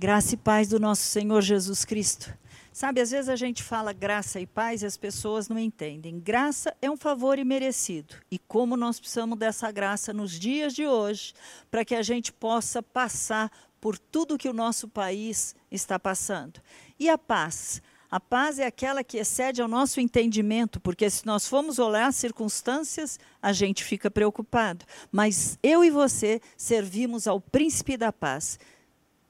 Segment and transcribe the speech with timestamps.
[0.00, 2.32] Graça e paz do nosso Senhor Jesus Cristo.
[2.72, 6.20] Sabe, às vezes a gente fala graça e paz e as pessoas não entendem.
[6.20, 8.14] Graça é um favor imerecido.
[8.30, 11.34] E como nós precisamos dessa graça nos dias de hoje,
[11.68, 13.50] para que a gente possa passar
[13.80, 16.60] por tudo que o nosso país está passando.
[16.96, 17.82] E a paz?
[18.08, 22.14] A paz é aquela que excede ao nosso entendimento, porque se nós formos olhar as
[22.14, 24.84] circunstâncias, a gente fica preocupado.
[25.10, 28.60] Mas eu e você servimos ao príncipe da paz.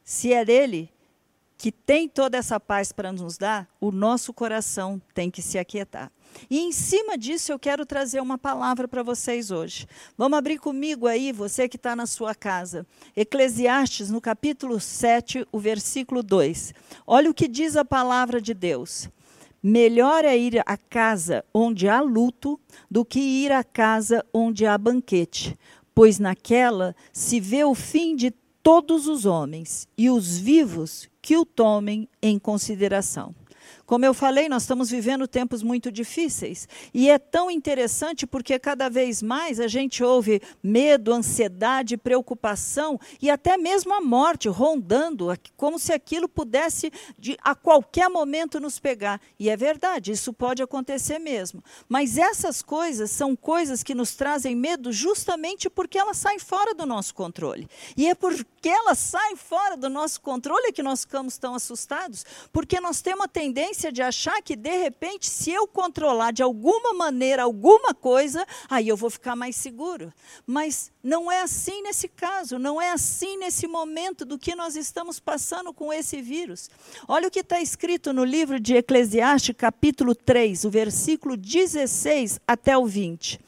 [0.09, 0.91] Se é dele
[1.59, 6.11] que tem toda essa paz para nos dar, o nosso coração tem que se aquietar.
[6.49, 9.87] E em cima disso eu quero trazer uma palavra para vocês hoje.
[10.17, 12.87] Vamos abrir comigo aí, você que está na sua casa.
[13.15, 16.73] Eclesiastes, no capítulo 7, o versículo 2.
[17.07, 19.11] Olha o que diz a palavra de Deus.
[19.63, 22.59] Melhor é ir à casa onde há luto
[22.91, 25.55] do que ir à casa onde há banquete,
[25.95, 28.33] pois naquela se vê o fim de
[28.71, 33.35] todos os homens e os vivos que o tomem em consideração.
[33.89, 36.69] Como eu falei, nós estamos vivendo tempos muito difíceis.
[36.93, 43.31] E é tão interessante porque cada vez mais a gente ouve medo, ansiedade, preocupação e
[43.31, 49.23] até mesmo a morte rondando, como se aquilo pudesse de, a qualquer momento nos pegar.
[49.39, 51.65] E é verdade, isso pode acontecer mesmo.
[51.89, 56.85] Mas essas coisas são coisas que nos trazem medo justamente porque elas saem fora do
[56.85, 57.67] nosso controle.
[57.97, 62.79] E é porque elas saem fora do nosso controle que nós ficamos tão assustados, porque
[62.81, 66.93] nós temos a tendência tendência de achar que, de repente, se eu controlar de alguma
[66.93, 70.13] maneira alguma coisa, aí eu vou ficar mais seguro.
[70.45, 75.21] Mas não é assim nesse caso, não é assim nesse momento do que nós estamos
[75.21, 76.69] passando com esse vírus.
[77.07, 82.77] Olha o que está escrito no livro de Eclesiastes, capítulo 3, o versículo 16 até
[82.77, 83.39] o 20.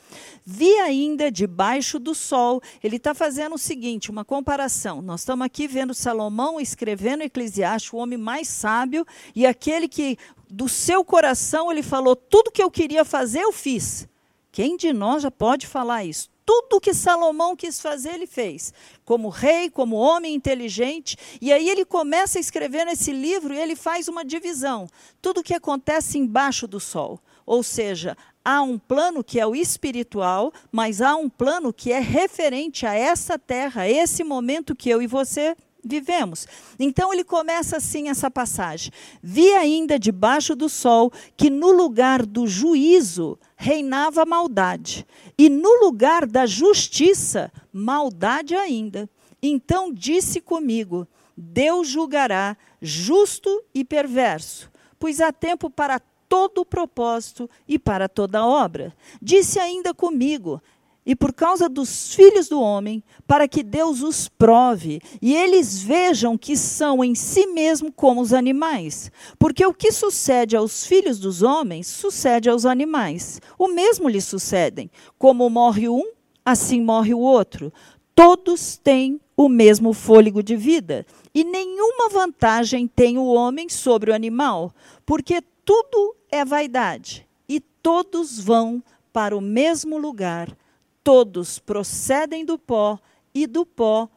[0.44, 5.00] Vi ainda debaixo do sol, ele está fazendo o seguinte, uma comparação.
[5.03, 10.69] Nós estamos aqui vendo Salomão escrevendo Eclesiastes, o homem mais sábio, e aquele que do
[10.69, 14.09] seu coração ele falou: tudo que eu queria fazer, eu fiz.
[14.53, 16.28] Quem de nós já pode falar isso?
[16.44, 18.75] Tudo que Salomão quis fazer, ele fez.
[19.04, 21.16] Como rei, como homem inteligente.
[21.41, 24.88] E aí ele começa a escrever nesse livro e ele faz uma divisão.
[25.22, 27.21] Tudo que acontece embaixo do sol.
[27.50, 31.99] Ou seja, há um plano que é o espiritual, mas há um plano que é
[31.99, 36.47] referente a essa terra, a esse momento que eu e você vivemos.
[36.78, 42.47] Então ele começa assim essa passagem: Vi ainda debaixo do sol que no lugar do
[42.47, 45.05] juízo reinava maldade,
[45.37, 49.10] e no lugar da justiça, maldade ainda.
[49.43, 51.05] Então disse comigo:
[51.37, 58.46] Deus julgará justo e perverso, pois há tempo para todo o propósito e para toda
[58.46, 58.94] obra.
[59.20, 60.62] Disse ainda comigo:
[61.04, 66.38] e por causa dos filhos do homem, para que Deus os prove e eles vejam
[66.38, 69.10] que são em si mesmo como os animais.
[69.38, 73.41] Porque o que sucede aos filhos dos homens, sucede aos animais.
[73.58, 74.88] O mesmo lhes sucedem.
[75.18, 76.04] Como morre um,
[76.44, 77.72] assim morre o outro.
[78.14, 84.14] Todos têm o mesmo fôlego de vida, e nenhuma vantagem tem o homem sobre o
[84.14, 84.70] animal,
[85.06, 88.82] porque tudo é vaidade, e todos vão
[89.12, 90.56] para o mesmo lugar
[91.02, 92.98] todos procedem do pó,
[93.34, 94.08] e do pó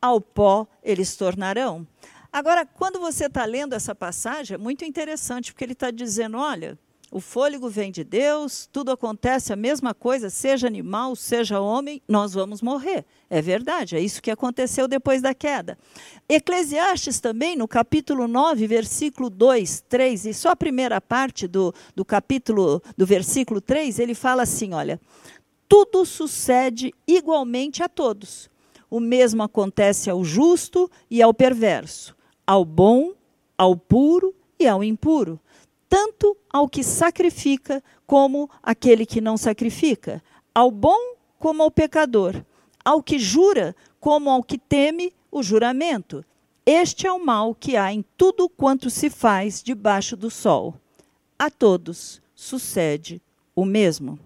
[0.00, 1.86] ao pó eles tornarão.
[2.32, 6.78] Agora, quando você está lendo essa passagem, é muito interessante, porque ele está dizendo: olha,
[7.12, 12.32] o fôlego vem de Deus, tudo acontece a mesma coisa, seja animal, seja homem, nós
[12.32, 13.04] vamos morrer.
[13.28, 15.76] É verdade, é isso que aconteceu depois da queda.
[16.26, 22.02] Eclesiastes também, no capítulo 9, versículo 2, 3, e só a primeira parte do, do
[22.02, 24.98] capítulo, do versículo 3, ele fala assim: olha,
[25.68, 28.50] tudo sucede igualmente a todos.
[28.88, 33.12] O mesmo acontece ao justo e ao perverso, ao bom,
[33.58, 35.38] ao puro e ao impuro,
[35.92, 40.24] tanto ao que sacrifica como aquele que não sacrifica,
[40.54, 42.42] ao bom como ao pecador,
[42.82, 46.24] ao que jura como ao que teme o juramento.
[46.64, 50.74] Este é o mal que há em tudo quanto se faz debaixo do sol.
[51.38, 53.20] A todos sucede
[53.54, 54.18] o mesmo.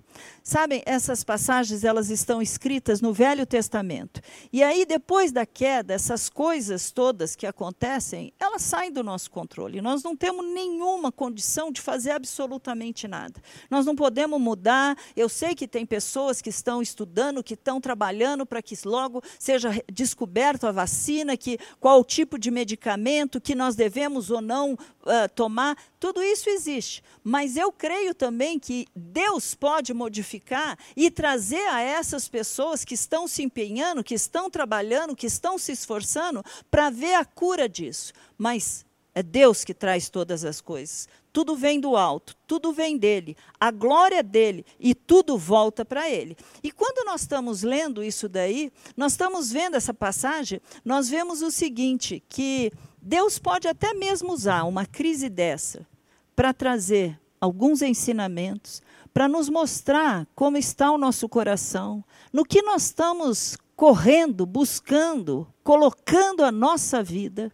[0.49, 4.21] Sabem, essas passagens elas estão escritas no Velho Testamento.
[4.53, 9.81] E aí depois da queda, essas coisas todas que acontecem, elas saem do nosso controle.
[9.81, 13.43] Nós não temos nenhuma condição de fazer absolutamente nada.
[13.69, 14.97] Nós não podemos mudar.
[15.17, 19.71] Eu sei que tem pessoas que estão estudando, que estão trabalhando para que logo seja
[19.93, 25.77] descoberto a vacina, que qual tipo de medicamento que nós devemos ou não uh, tomar.
[25.99, 27.03] Tudo isso existe.
[27.23, 33.27] Mas eu creio também que Deus pode modificar e trazer a essas pessoas que estão
[33.27, 38.13] se empenhando, que estão trabalhando, que estão se esforçando para ver a cura disso.
[38.37, 41.09] Mas é Deus que traz todas as coisas.
[41.33, 46.37] Tudo vem do alto, tudo vem dele, a glória dele e tudo volta para ele.
[46.63, 51.51] E quando nós estamos lendo isso daí, nós estamos vendo essa passagem, nós vemos o
[51.51, 52.71] seguinte, que
[53.09, 55.87] Deus pode até mesmo usar uma crise dessa
[56.35, 58.83] para trazer alguns ensinamentos,
[59.15, 66.43] para nos mostrar como está o nosso coração, no que nós estamos correndo, buscando, colocando
[66.43, 67.53] a nossa vida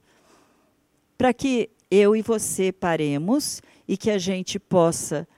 [1.18, 5.28] para que eu e você paremos e que a gente possa,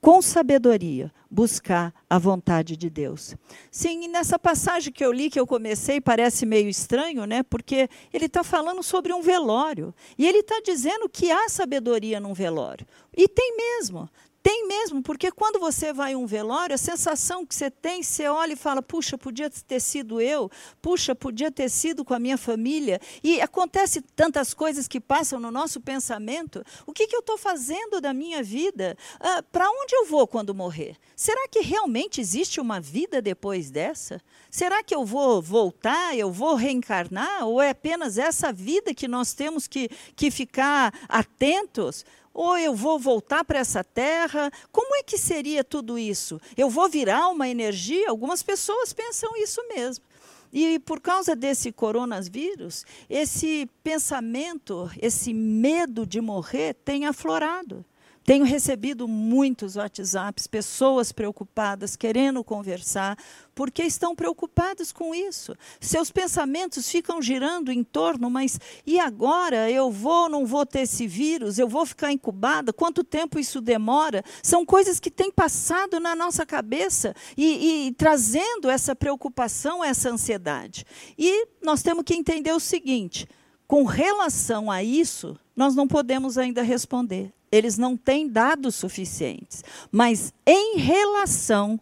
[0.00, 3.34] com sabedoria, buscar a vontade de Deus.
[3.70, 7.42] Sim, nessa passagem que eu li, que eu comecei, parece meio estranho, né?
[7.42, 9.94] Porque ele está falando sobre um velório.
[10.18, 12.86] E ele está dizendo que há sabedoria num velório.
[13.16, 14.10] E tem mesmo.
[14.42, 18.26] Tem mesmo, porque quando você vai a um velório, a sensação que você tem, você
[18.26, 20.50] olha e fala: puxa, podia ter sido eu,
[20.80, 23.00] puxa, podia ter sido com a minha família.
[23.22, 26.64] E acontece tantas coisas que passam no nosso pensamento.
[26.84, 28.96] O que, que eu estou fazendo da minha vida?
[29.20, 30.96] Ah, Para onde eu vou quando morrer?
[31.14, 34.20] Será que realmente existe uma vida depois dessa?
[34.50, 37.46] Será que eu vou voltar, eu vou reencarnar?
[37.46, 42.04] Ou é apenas essa vida que nós temos que, que ficar atentos?
[42.34, 44.50] Ou eu vou voltar para essa terra?
[44.70, 46.40] Como é que seria tudo isso?
[46.56, 48.08] Eu vou virar uma energia?
[48.08, 50.04] Algumas pessoas pensam isso mesmo.
[50.52, 57.84] E por causa desse coronavírus, esse pensamento, esse medo de morrer tem aflorado.
[58.24, 63.18] Tenho recebido muitos WhatsApps, pessoas preocupadas, querendo conversar,
[63.54, 65.54] porque estão preocupadas com isso.
[65.80, 69.70] Seus pensamentos ficam girando em torno, mas e agora?
[69.70, 71.58] Eu vou, não vou ter esse vírus?
[71.58, 72.72] Eu vou ficar incubada?
[72.72, 74.24] Quanto tempo isso demora?
[74.42, 80.86] São coisas que têm passado na nossa cabeça e, e trazendo essa preocupação, essa ansiedade.
[81.18, 83.26] E nós temos que entender o seguinte:
[83.72, 89.64] com relação a isso, nós não podemos ainda responder eles não têm dados suficientes.
[89.90, 91.80] Mas em relação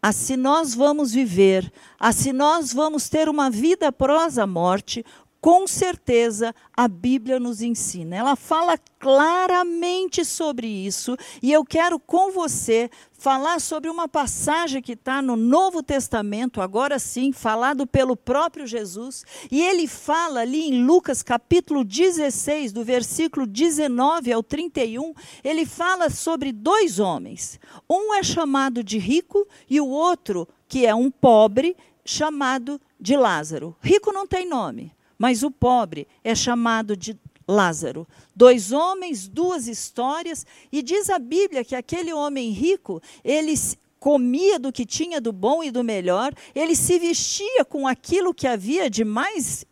[0.00, 5.04] a se nós vamos viver, a se nós vamos ter uma vida após a morte,
[5.40, 8.14] com certeza a Bíblia nos ensina.
[8.14, 12.88] Ela fala claramente sobre isso e eu quero com você
[13.22, 19.24] falar sobre uma passagem que está no Novo Testamento, agora sim, falado pelo próprio Jesus.
[19.48, 25.14] E ele fala ali em Lucas capítulo 16, do versículo 19 ao 31,
[25.44, 27.60] ele fala sobre dois homens.
[27.88, 33.76] Um é chamado de rico e o outro, que é um pobre, chamado de Lázaro.
[33.80, 34.92] Rico não tem nome
[35.22, 37.16] mas o pobre é chamado de
[37.46, 38.08] Lázaro.
[38.34, 43.54] Dois homens, duas histórias, e diz a Bíblia que aquele homem rico, ele
[43.98, 48.48] comia do que tinha do bom e do melhor, ele se vestia com aquilo que
[48.48, 49.64] havia de mais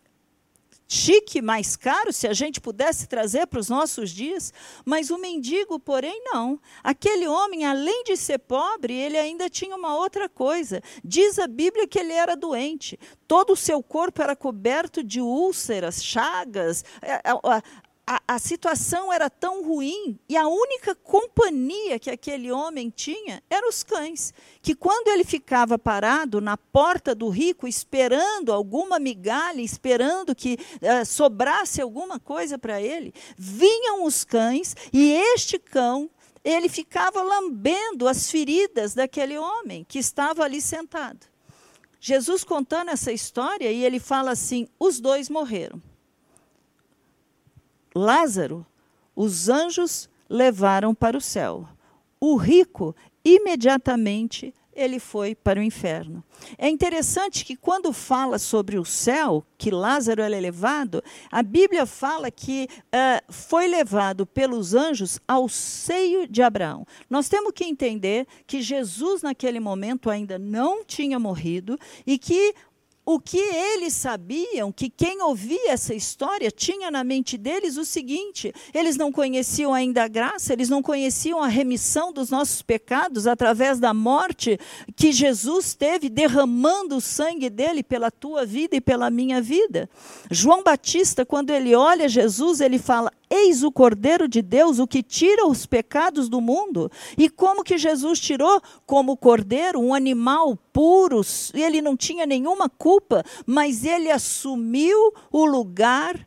[0.90, 4.52] chique, mais caro, se a gente pudesse trazer para os nossos dias,
[4.84, 6.60] mas o mendigo, porém, não.
[6.82, 10.82] Aquele homem, além de ser pobre, ele ainda tinha uma outra coisa.
[11.04, 12.98] Diz a Bíblia que ele era doente.
[13.28, 16.84] Todo o seu corpo era coberto de úlceras, chagas.
[18.12, 23.69] A, a, situação era tão ruim e a única companhia que aquele homem tinha eram
[23.69, 24.34] os cães.
[24.60, 31.06] Que quando ele ficava parado na porta do rico, esperando alguma migalha, esperando que uh,
[31.06, 36.10] sobrasse alguma coisa para ele, vinham os cães e este cão
[36.43, 41.29] ele ficava lambendo as feridas daquele homem que estava ali sentado.
[42.00, 45.81] Jesus contando essa história e ele fala assim: os dois morreram.
[47.94, 48.65] Lázaro,
[49.15, 51.69] os anjos levaram para o céu.
[52.20, 52.94] O rico,
[53.25, 56.23] imediatamente, ele foi para o inferno.
[56.56, 62.31] É interessante que quando fala sobre o céu, que Lázaro é levado, a Bíblia fala
[62.31, 66.87] que uh, foi levado pelos anjos ao seio de Abraão.
[67.09, 72.55] Nós temos que entender que Jesus, naquele momento, ainda não tinha morrido e que
[73.14, 78.52] o que eles sabiam, que quem ouvia essa história tinha na mente deles o seguinte:
[78.72, 83.81] eles não conheciam ainda a graça, eles não conheciam a remissão dos nossos pecados através
[83.81, 84.58] da morte
[84.94, 89.90] que Jesus teve, derramando o sangue dele pela tua vida e pela minha vida.
[90.31, 95.05] João Batista, quando ele olha Jesus, ele fala: Eis o Cordeiro de Deus, o que
[95.05, 96.91] tira os pecados do mundo.
[97.17, 98.60] E como que Jesus tirou?
[98.84, 101.20] Como cordeiro, um animal puro,
[101.55, 106.27] ele não tinha nenhuma culpa, mas ele assumiu o lugar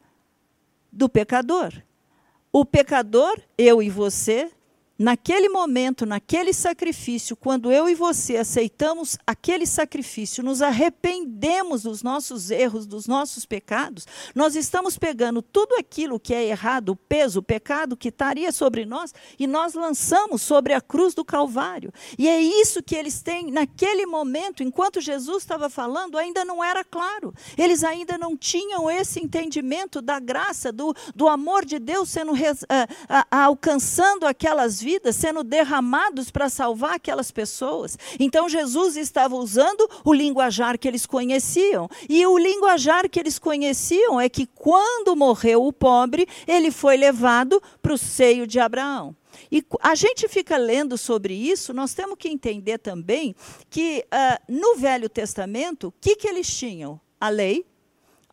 [0.89, 1.73] do pecador.
[2.53, 4.49] O pecador, eu e você,
[4.97, 12.51] naquele momento, naquele sacrifício, quando eu e você aceitamos aquele sacrifício, nos arrependemos dos nossos
[12.51, 17.43] erros, dos nossos pecados, nós estamos pegando tudo aquilo que é errado, o peso, o
[17.43, 21.91] pecado que estaria sobre nós, e nós lançamos sobre a cruz do Calvário.
[22.17, 26.83] E é isso que eles têm naquele momento, enquanto Jesus estava falando, ainda não era
[26.83, 27.33] claro.
[27.57, 32.35] Eles ainda não tinham esse entendimento da graça, do, do amor de Deus sendo uh,
[32.35, 37.97] uh, alcançando aquelas vidas sendo derramados para salvar aquelas pessoas.
[38.19, 41.89] Então Jesus estava usando o linguajar que eles conheciam.
[42.09, 47.61] E o linguajar que eles conheciam é que quando morreu o pobre, ele foi levado
[47.81, 49.15] para o seio de Abraão.
[49.51, 53.35] E a gente fica lendo sobre isso, nós temos que entender também
[53.69, 56.99] que uh, no Velho Testamento, o que, que eles tinham?
[57.19, 57.65] A lei,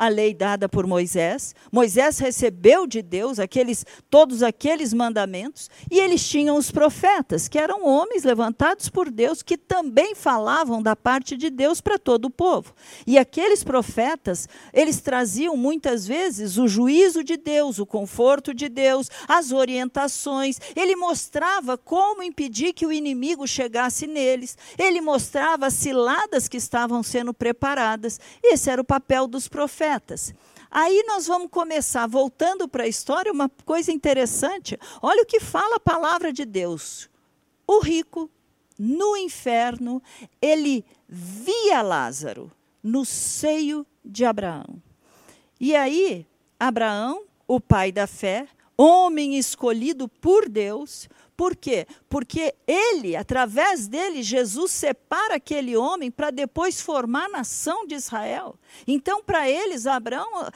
[0.01, 1.55] a lei dada por Moisés.
[1.71, 7.85] Moisés recebeu de Deus aqueles, todos aqueles mandamentos, e eles tinham os profetas, que eram
[7.85, 12.73] homens levantados por Deus, que também falavam da parte de Deus para todo o povo.
[13.07, 19.11] E aqueles profetas, eles traziam muitas vezes o juízo de Deus, o conforto de Deus,
[19.29, 20.59] as orientações.
[20.75, 24.57] Ele mostrava como impedir que o inimigo chegasse neles.
[24.79, 28.19] Ele mostrava as ciladas que estavam sendo preparadas.
[28.43, 30.35] Esse era o papel dos profetas profetas.
[30.71, 34.79] Aí nós vamos começar, voltando para a história, uma coisa interessante.
[35.03, 37.11] Olha o que fala a palavra de Deus.
[37.67, 38.31] O rico,
[38.79, 40.01] no inferno,
[40.41, 44.81] ele via Lázaro no seio de Abraão.
[45.59, 46.25] E aí,
[46.59, 51.09] Abraão, o pai da fé, homem escolhido por Deus,
[51.41, 51.87] por quê?
[52.07, 58.59] Porque ele, através dele, Jesus separa aquele homem para depois formar a nação de Israel.
[58.87, 60.51] Então, para eles, Abraão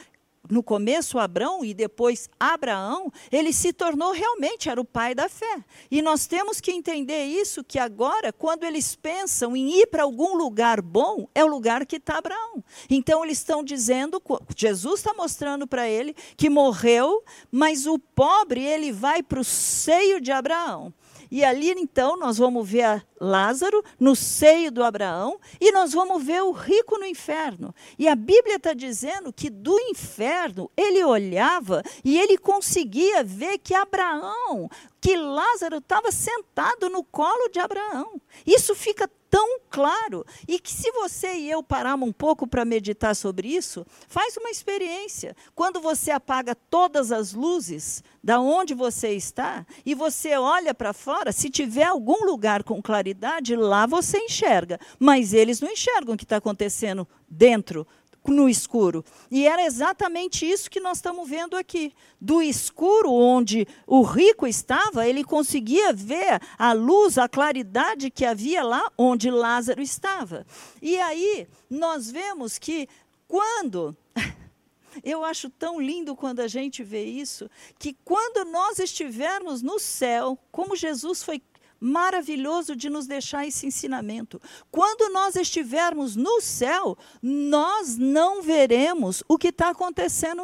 [0.49, 5.63] no começo Abraão e depois Abraão, ele se tornou realmente era o pai da fé.
[5.89, 10.35] E nós temos que entender isso que agora, quando eles pensam em ir para algum
[10.35, 12.63] lugar bom, é o lugar que está Abraão.
[12.89, 14.21] Então eles estão dizendo,
[14.55, 20.19] Jesus está mostrando para ele que morreu, mas o pobre ele vai para o seio
[20.21, 20.93] de Abraão.
[21.29, 26.41] E ali então nós vamos ver Lázaro no seio do Abraão e nós vamos ver
[26.43, 27.73] o rico no inferno.
[27.97, 33.73] E a Bíblia está dizendo que do inferno ele olhava e ele conseguia ver que
[33.73, 34.69] Abraão,
[35.01, 38.19] que Lázaro estava sentado no colo de Abraão.
[38.45, 40.25] Isso fica tão claro.
[40.47, 44.49] E que se você e eu pararmos um pouco para meditar sobre isso, faz uma
[44.49, 45.35] experiência.
[45.53, 51.31] Quando você apaga todas as luzes da onde você está e você olha para fora,
[51.31, 54.79] se tiver algum lugar com claridade, lá você enxerga.
[54.99, 57.85] Mas eles não enxergam o que está acontecendo dentro
[58.31, 59.03] no escuro.
[59.29, 61.93] E era exatamente isso que nós estamos vendo aqui.
[62.19, 68.63] Do escuro onde o rico estava, ele conseguia ver a luz, a claridade que havia
[68.63, 70.45] lá onde Lázaro estava.
[70.81, 72.87] E aí nós vemos que
[73.27, 73.95] quando
[75.03, 80.37] eu acho tão lindo quando a gente vê isso, que quando nós estivermos no céu,
[80.51, 81.41] como Jesus foi
[81.79, 84.41] maravilhoso de nos deixar esse ensinamento.
[84.71, 90.43] Quando nós estivermos no céu, nós não veremos o que está acontecendo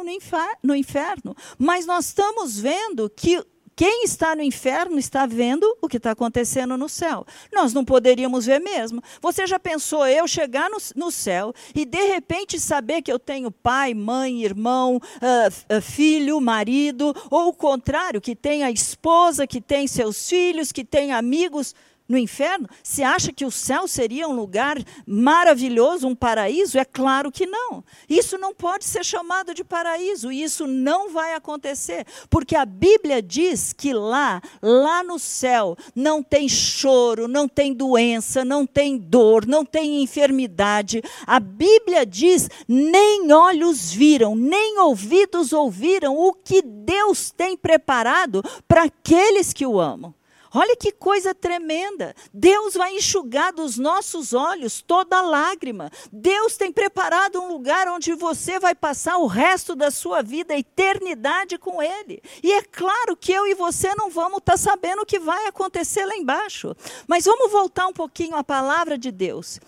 [0.62, 5.96] no inferno, mas nós estamos vendo que quem está no inferno está vendo o que
[5.96, 7.26] está acontecendo no céu.
[7.52, 9.02] Nós não poderíamos ver mesmo.
[9.20, 13.50] Você já pensou eu chegar no, no céu e de repente saber que eu tenho
[13.50, 19.60] pai, mãe, irmão, uh, uh, filho, marido, ou o contrário, que tem a esposa, que
[19.60, 21.74] tem seus filhos, que tem amigos?
[22.12, 22.68] No inferno?
[22.82, 24.76] Se acha que o céu seria um lugar
[25.06, 26.78] maravilhoso, um paraíso?
[26.78, 27.82] É claro que não.
[28.06, 33.22] Isso não pode ser chamado de paraíso, e isso não vai acontecer, porque a Bíblia
[33.22, 39.46] diz que lá, lá no céu, não tem choro, não tem doença, não tem dor,
[39.46, 41.02] não tem enfermidade.
[41.26, 48.84] A Bíblia diz: nem olhos viram, nem ouvidos ouviram o que Deus tem preparado para
[48.84, 50.14] aqueles que o amam.
[50.54, 52.14] Olha que coisa tremenda.
[52.32, 55.90] Deus vai enxugar dos nossos olhos toda lágrima.
[56.12, 60.58] Deus tem preparado um lugar onde você vai passar o resto da sua vida, a
[60.58, 62.22] eternidade com Ele.
[62.42, 65.46] E é claro que eu e você não vamos estar tá sabendo o que vai
[65.46, 66.76] acontecer lá embaixo.
[67.06, 69.58] Mas vamos voltar um pouquinho à palavra de Deus.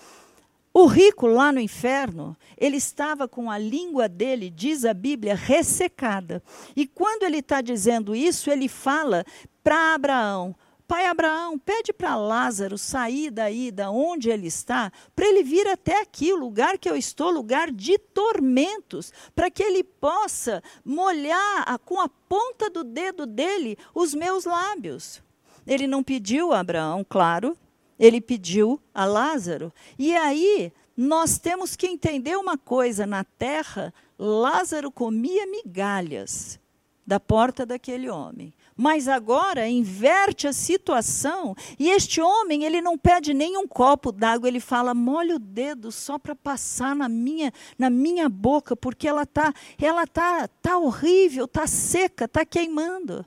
[0.77, 6.43] O rico lá no inferno, ele estava com a língua dele, diz a Bíblia, ressecada.
[6.75, 9.25] E quando ele está dizendo isso, ele fala
[9.63, 10.55] para Abraão:
[10.87, 16.01] Pai Abraão, pede para Lázaro sair daí, da onde ele está, para ele vir até
[16.01, 21.99] aqui, o lugar que eu estou, lugar de tormentos, para que ele possa molhar com
[22.01, 25.23] a ponta do dedo dele os meus lábios.
[25.67, 27.57] ele não pediu a Abraão, claro,
[27.99, 29.73] ele pediu a Lázaro.
[29.99, 36.61] E aí nós temos que entender uma coisa: na terra, Lázaro comia migalhas
[37.07, 38.53] da porta daquele homem.
[38.77, 44.49] Mas agora inverte a situação e este homem, ele não pede nem um copo d'água,
[44.49, 49.25] ele fala: "Molha o dedo só para passar na minha na minha boca, porque ela
[49.25, 53.25] tá ela tá tá horrível, tá seca, tá queimando".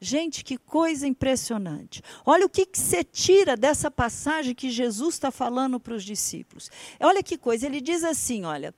[0.00, 2.02] Gente, que coisa impressionante.
[2.26, 6.70] Olha o que, que você tira dessa passagem que Jesus está falando para os discípulos.
[7.00, 8.74] Olha que coisa, ele diz assim: olha,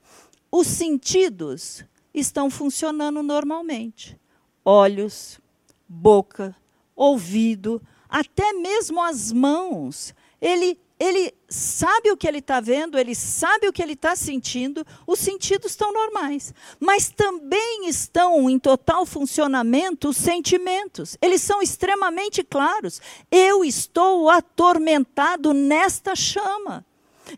[0.49, 1.83] os sentidos
[2.13, 4.17] estão funcionando normalmente.
[4.63, 5.39] Olhos,
[5.87, 6.55] boca,
[6.95, 10.13] ouvido, até mesmo as mãos.
[10.41, 14.85] Ele, ele sabe o que ele está vendo, ele sabe o que ele está sentindo,
[15.05, 16.53] os sentidos estão normais.
[16.79, 21.17] Mas também estão em total funcionamento os sentimentos.
[21.21, 23.01] Eles são extremamente claros.
[23.31, 26.85] Eu estou atormentado nesta chama.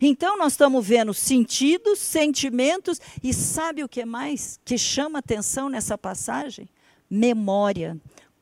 [0.00, 5.98] Então, nós estamos vendo sentidos, sentimentos, e sabe o que mais que chama atenção nessa
[5.98, 6.68] passagem?
[7.10, 8.00] Memória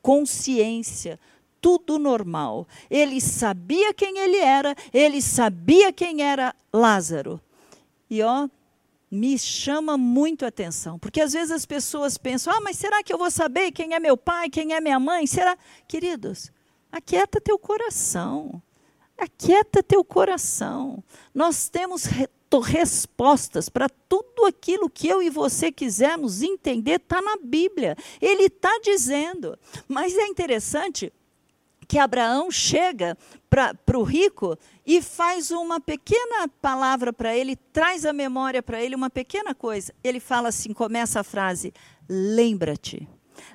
[0.09, 1.19] consciência,
[1.61, 2.67] tudo normal.
[2.89, 7.39] Ele sabia quem ele era, ele sabia quem era Lázaro.
[8.09, 8.49] E ó,
[9.11, 13.13] me chama muito a atenção, porque às vezes as pessoas pensam: "Ah, mas será que
[13.13, 15.27] eu vou saber quem é meu pai, quem é minha mãe?
[15.27, 15.55] Será?"
[15.87, 16.51] Queridos,
[16.91, 18.59] aquieta teu coração.
[19.15, 21.03] Aquieta teu coração.
[21.35, 22.05] Nós temos
[22.57, 27.95] respostas para tudo aquilo que eu e você quisermos entender, está na Bíblia.
[28.19, 29.55] Ele está dizendo.
[29.87, 31.13] Mas é interessante
[31.87, 33.15] que Abraão chega
[33.49, 38.95] para o rico e faz uma pequena palavra para ele, traz a memória para ele,
[38.95, 39.93] uma pequena coisa.
[40.03, 41.73] Ele fala assim: começa a frase,
[42.07, 43.07] lembra-te.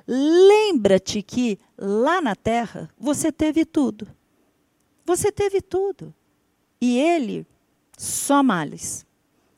[0.07, 4.09] Lembra-te que lá na terra você teve tudo.
[5.05, 6.15] Você teve tudo.
[6.81, 7.47] E ele
[7.97, 9.05] só males.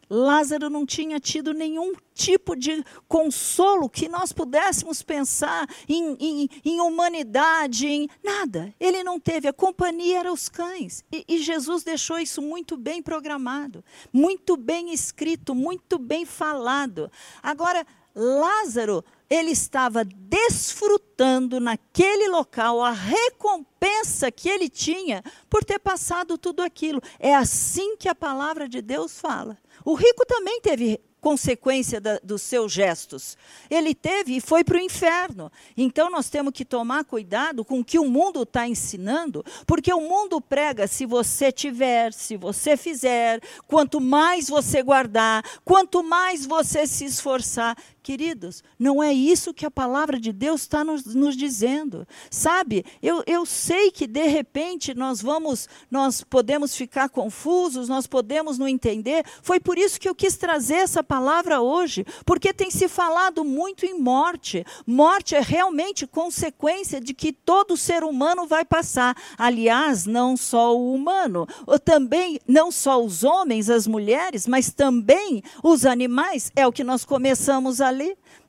[0.08, 6.80] Lázaro não tinha tido nenhum tipo de consolo que nós pudéssemos pensar em, em, em,
[6.80, 8.72] humanidade, em nada.
[8.78, 11.04] Ele não teve, a companhia era os cães.
[11.12, 17.10] E, e Jesus deixou isso muito bem programado, muito bem escrito, muito bem falado.
[17.42, 17.84] Agora,
[18.14, 26.62] Lázaro ele estava desfrutando naquele local a recompensa que ele tinha por ter passado tudo
[26.62, 27.00] aquilo.
[27.18, 29.58] É assim que a palavra de Deus fala.
[29.84, 33.36] O rico também teve consequência da, dos seus gestos.
[33.68, 35.50] Ele teve e foi para o inferno.
[35.76, 40.00] Então nós temos que tomar cuidado com o que o mundo está ensinando, porque o
[40.00, 46.86] mundo prega: se você tiver, se você fizer, quanto mais você guardar, quanto mais você
[46.86, 47.76] se esforçar.
[48.06, 52.06] Queridos, não é isso que a palavra de Deus está nos, nos, dizendo.
[52.30, 58.58] Sabe, eu, eu sei que de repente nós vamos, nós podemos ficar confusos, nós podemos
[58.58, 59.24] não entender.
[59.42, 63.84] Foi por isso que eu quis trazer essa palavra hoje, porque tem se falado muito
[63.84, 64.64] em morte.
[64.86, 69.16] Morte é realmente consequência de que todo ser humano vai passar.
[69.36, 71.44] Aliás, não só o humano,
[71.84, 76.52] também não só os homens, as mulheres, mas também os animais.
[76.54, 77.95] É o que nós começamos a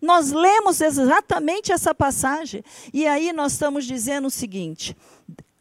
[0.02, 2.64] Nós lemos exatamente essa passagem.
[2.94, 4.96] E aí nós estamos dizendo o seguinte: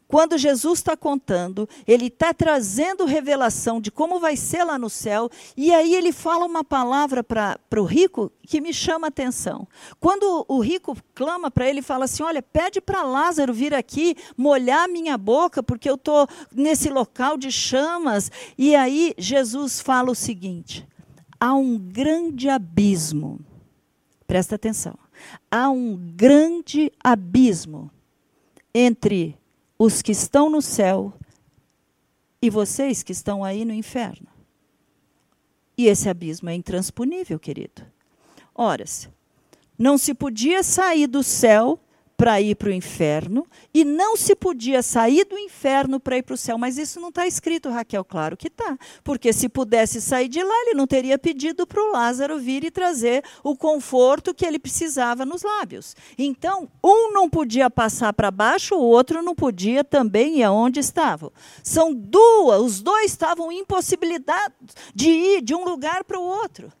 [0.07, 5.29] quando Jesus está contando, ele está trazendo revelação de como vai ser lá no céu,
[5.55, 9.67] e aí ele fala uma palavra para o rico que me chama a atenção.
[9.99, 14.87] Quando o rico clama para ele, fala assim: Olha, pede para Lázaro vir aqui molhar
[14.87, 18.31] minha boca, porque eu estou nesse local de chamas.
[18.57, 20.87] E aí Jesus fala o seguinte:
[21.37, 23.41] há um grande abismo
[24.27, 24.99] Presta atenção.
[25.49, 27.89] Há um grande abismo
[28.73, 29.37] entre
[29.79, 31.13] os que estão no céu
[32.41, 34.27] e vocês que estão aí no inferno.
[35.77, 37.85] E esse abismo é intransponível, querido.
[38.53, 38.83] Ora,
[39.77, 41.79] não se podia sair do céu
[42.17, 46.33] para ir para o inferno e não se podia sair do inferno para ir para
[46.33, 46.57] o céu.
[46.57, 48.77] Mas isso não está escrito, Raquel, claro que está.
[49.03, 52.71] Porque se pudesse sair de lá, ele não teria pedido para o Lázaro vir e
[52.71, 55.95] trazer o conforto que ele precisava nos lábios.
[56.17, 61.31] Então, um não podia passar para baixo, o outro não podia também ir aonde estavam.
[61.61, 66.71] São duas, os dois estavam impossibilitados de ir de um lugar para o outro.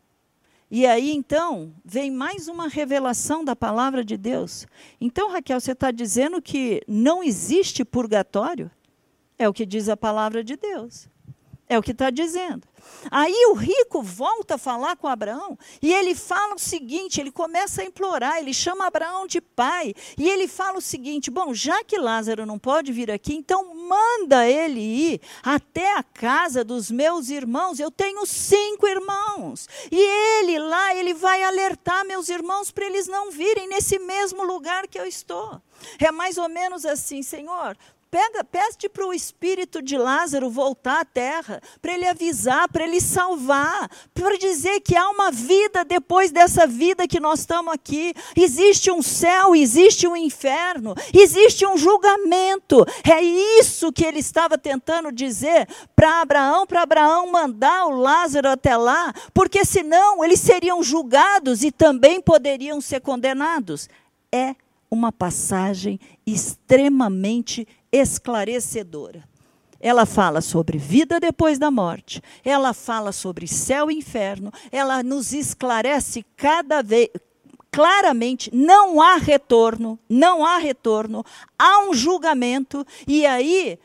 [0.69, 4.67] E aí, então, vem mais uma revelação da palavra de Deus.
[4.99, 8.69] Então, Raquel, você está dizendo que não existe purgatório?
[9.39, 11.09] É o que diz a palavra de Deus.
[11.69, 12.65] É o que está dizendo.
[13.11, 17.81] Aí o rico volta a falar com Abraão e ele fala o seguinte: ele começa
[17.81, 21.97] a implorar, ele chama Abraão de pai e ele fala o seguinte: bom, já que
[21.97, 27.79] Lázaro não pode vir aqui, então manda ele ir até a casa dos meus irmãos.
[27.79, 29.99] Eu tenho cinco irmãos e
[30.39, 34.99] ele lá, ele vai alertar meus irmãos para eles não virem nesse mesmo lugar que
[34.99, 35.61] eu estou.
[35.99, 37.77] É mais ou menos assim, Senhor,
[38.09, 43.01] Pega, pede para o espírito de Lázaro voltar à terra, para ele avisar, para ele
[43.01, 48.13] salvar, para dizer que há uma vida depois dessa vida que nós estamos aqui.
[48.33, 52.85] Existe um céu, existe um inferno, existe um julgamento.
[53.03, 58.77] É isso que ele estava tentando dizer para Abraão, para Abraão mandar o Lázaro até
[58.77, 63.89] lá, porque senão eles seriam julgados e também poderiam ser condenados.
[64.31, 64.55] É
[64.89, 67.67] uma passagem extremamente
[67.97, 69.23] esclarecedora.
[69.79, 75.33] Ela fala sobre vida depois da morte, ela fala sobre céu e inferno, ela nos
[75.33, 77.09] esclarece cada vez
[77.69, 81.23] claramente, não há retorno, não há retorno,
[81.59, 83.77] há um julgamento e aí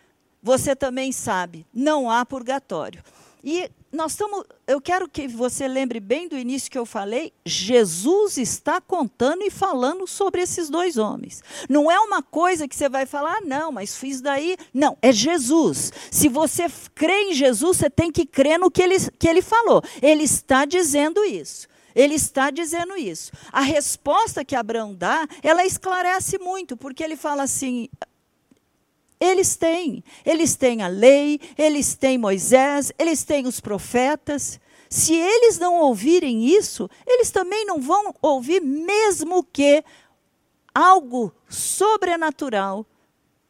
[0.42, 3.02] você também sabe, não há purgatório.
[3.44, 8.38] E nós estamos, eu quero que você lembre bem do início que eu falei, Jesus
[8.38, 11.42] está contando e falando sobre esses dois homens.
[11.68, 14.56] Não é uma coisa que você vai falar, ah, não, mas fiz daí.
[14.72, 15.92] Não, é Jesus.
[16.10, 19.82] Se você crê em Jesus, você tem que crer no que ele, que ele falou.
[20.00, 21.68] Ele está dizendo isso.
[21.94, 23.30] Ele está dizendo isso.
[23.52, 27.90] A resposta que Abraão dá, ela esclarece muito, porque ele fala assim:
[29.22, 30.02] eles têm.
[30.26, 34.58] Eles têm a lei, eles têm Moisés, eles têm os profetas.
[34.90, 39.84] Se eles não ouvirem isso, eles também não vão ouvir, mesmo que
[40.74, 42.84] algo sobrenatural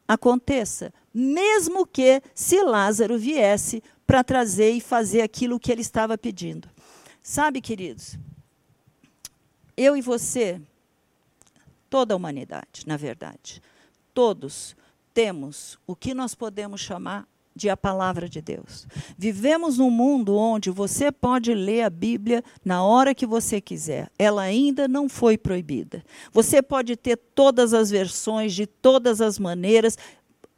[0.07, 0.93] aconteça.
[1.11, 6.69] Mesmo que se Lázaro viesse para trazer e fazer aquilo que ele estava pedindo.
[7.21, 8.17] Sabe, queridos,
[9.75, 10.61] eu e você,
[11.89, 13.61] toda a humanidade, na verdade,
[14.13, 14.75] todos
[15.13, 18.87] temos o que nós podemos chamar de a palavra de Deus.
[19.17, 24.11] Vivemos num mundo onde você pode ler a Bíblia na hora que você quiser.
[24.17, 26.03] Ela ainda não foi proibida.
[26.31, 29.97] Você pode ter todas as versões de todas as maneiras.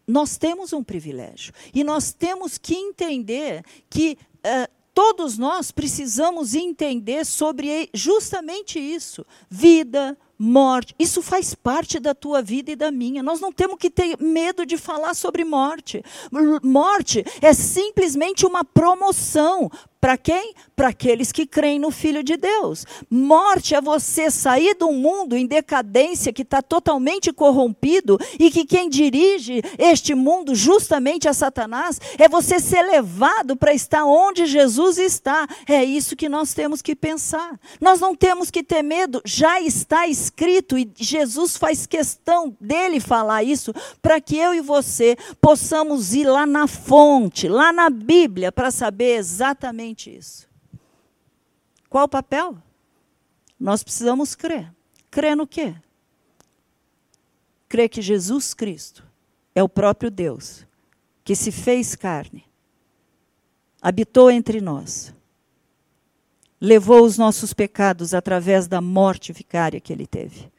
[0.08, 7.26] Nós temos um privilégio e nós temos que entender que uh, todos nós precisamos entender
[7.26, 10.96] sobre justamente isso: vida, morte.
[11.00, 13.24] Isso faz parte da tua vida e da minha.
[13.24, 16.04] Nós não temos que ter medo de falar sobre morte.
[16.64, 19.70] Morte é simplesmente uma promoção
[20.06, 20.54] para quem?
[20.76, 22.86] Para aqueles que creem no Filho de Deus.
[23.10, 28.88] Morte é você sair um mundo em decadência que está totalmente corrompido e que quem
[28.88, 32.00] dirige este mundo justamente é Satanás.
[32.20, 35.48] É você ser levado para estar onde Jesus está.
[35.68, 37.60] É isso que nós temos que pensar.
[37.82, 39.24] Nós não temos que ter medo.
[39.26, 45.18] Já está escrito e Jesus faz questão dele falar isso para que eu e você
[45.42, 50.48] possamos ir lá na fonte, lá na Bíblia, para saber exatamente exatamente isso.
[51.90, 52.58] Qual o papel?
[53.58, 54.72] Nós precisamos crer.
[55.10, 55.74] Crer no quê?
[57.70, 59.08] Crer que Jesus Cristo
[59.56, 60.68] é o próprio Deus,
[61.24, 62.44] que se fez carne,
[63.82, 65.14] habitou entre nós,
[66.60, 70.52] levou os nossos pecados através da morte vicária que ele teve.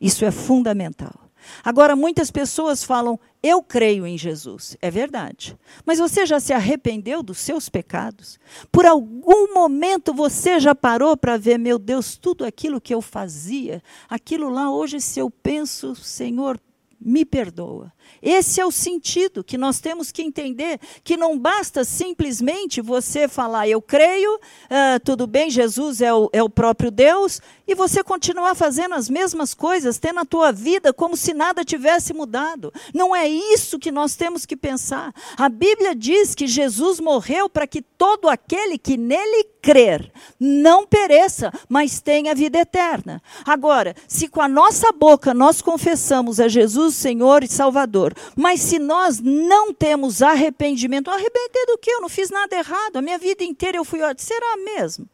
[0.00, 1.23] Isso é fundamental.
[1.62, 4.76] Agora, muitas pessoas falam, eu creio em Jesus.
[4.80, 5.56] É verdade.
[5.84, 8.38] Mas você já se arrependeu dos seus pecados?
[8.72, 13.82] Por algum momento você já parou para ver, meu Deus, tudo aquilo que eu fazia,
[14.08, 16.58] aquilo lá, hoje, se eu penso, Senhor,
[17.00, 17.92] me perdoa.
[18.22, 23.68] Esse é o sentido que nós temos que entender, que não basta simplesmente você falar,
[23.68, 28.54] eu creio, uh, tudo bem, Jesus é o, é o próprio Deus, e você continuar
[28.54, 32.72] fazendo as mesmas coisas, tendo a tua vida como se nada tivesse mudado.
[32.92, 35.14] Não é isso que nós temos que pensar.
[35.36, 41.50] A Bíblia diz que Jesus morreu para que todo aquele que nele crer não pereça,
[41.68, 43.22] mas tenha vida eterna.
[43.46, 47.93] Agora, se com a nossa boca nós confessamos a Jesus Senhor e Salvador,
[48.36, 51.90] mas se nós não temos arrependimento, arrepender do que?
[51.90, 54.00] Eu não fiz nada errado, a minha vida inteira eu fui.
[54.16, 55.08] Será mesmo?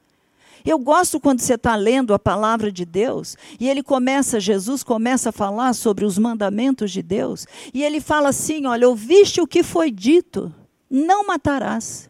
[0.65, 5.31] Eu gosto quando você está lendo a palavra de Deus e ele começa, Jesus começa
[5.31, 9.63] a falar sobre os mandamentos de Deus e ele fala assim: olha, ouviste o que
[9.63, 10.55] foi dito,
[10.89, 12.09] não matarás.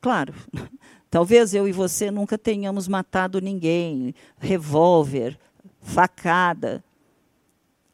[0.00, 0.34] Claro,
[1.10, 5.38] talvez eu e você nunca tenhamos matado ninguém, revólver,
[5.80, 6.82] facada,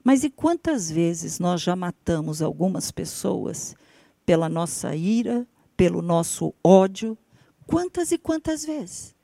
[0.04, 3.74] mas e quantas vezes nós já matamos algumas pessoas
[4.26, 7.16] pela nossa ira, pelo nosso ódio.
[7.66, 9.14] Quantas e quantas vezes?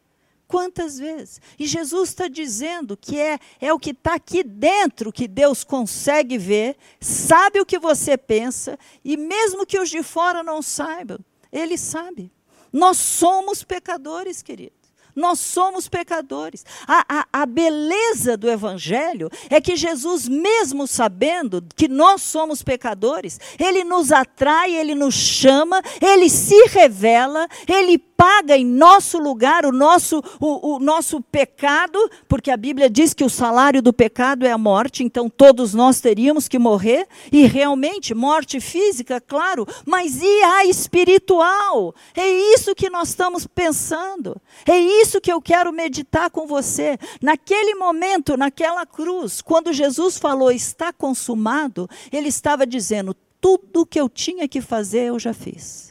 [0.46, 1.40] Quantas vezes?
[1.58, 6.38] E Jesus está dizendo que é, é o que está aqui dentro que Deus consegue
[6.38, 11.18] ver, sabe o que você pensa, e mesmo que os de fora não saibam,
[11.52, 12.32] Ele sabe.
[12.72, 14.77] Nós somos pecadores, querido.
[15.18, 16.64] Nós somos pecadores.
[16.86, 23.40] A, a, a, beleza do Evangelho é que Jesus, mesmo sabendo que nós somos pecadores,
[23.58, 29.70] ele nos atrai, ele nos chama, ele se revela, ele paga em nosso lugar o
[29.70, 34.50] nosso, o, o, nosso pecado, porque a Bíblia diz que o salário do pecado é
[34.50, 40.42] a morte, então todos nós teríamos que morrer, e realmente, morte física, claro, mas e
[40.42, 41.94] a espiritual?
[42.16, 46.98] É isso que nós estamos pensando, é isso que eu quero meditar com você.
[47.22, 54.08] Naquele momento, naquela cruz, quando Jesus falou está consumado, ele estava dizendo: tudo que eu
[54.08, 55.88] tinha que fazer eu já fiz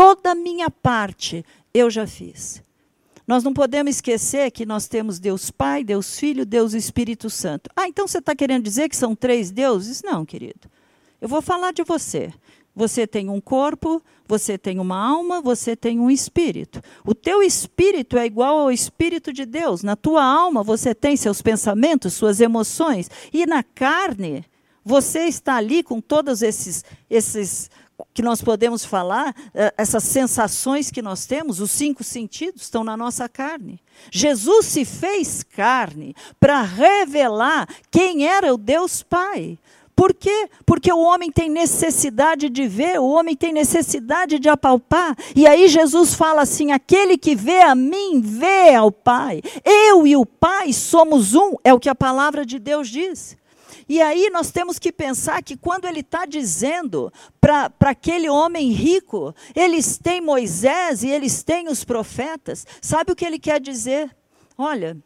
[0.00, 2.62] toda a minha parte eu já fiz.
[3.26, 7.68] Nós não podemos esquecer que nós temos Deus Pai, Deus Filho, Deus Espírito Santo.
[7.76, 10.02] Ah, então você está querendo dizer que são três deuses?
[10.02, 10.70] Não, querido.
[11.20, 12.32] Eu vou falar de você.
[12.74, 16.80] Você tem um corpo, você tem uma alma, você tem um espírito.
[17.04, 19.82] O teu espírito é igual ao espírito de Deus.
[19.82, 23.10] Na tua alma você tem seus pensamentos, suas emoções.
[23.32, 24.44] E na carne,
[24.84, 27.70] você está ali com todos esses, esses
[28.14, 32.96] que nós podemos falar, eh, essas sensações que nós temos, os cinco sentidos estão na
[32.96, 33.80] nossa carne.
[34.10, 39.58] Jesus se fez carne para revelar quem era o Deus Pai.
[40.00, 40.48] Por quê?
[40.64, 45.14] Porque o homem tem necessidade de ver, o homem tem necessidade de apalpar.
[45.36, 49.42] E aí Jesus fala assim: aquele que vê a mim, vê ao Pai.
[49.62, 53.36] Eu e o Pai somos um, é o que a palavra de Deus diz.
[53.86, 59.34] E aí nós temos que pensar que quando ele está dizendo para aquele homem rico,
[59.54, 64.10] eles têm Moisés e eles têm os profetas, sabe o que ele quer dizer?
[64.56, 64.96] Olha,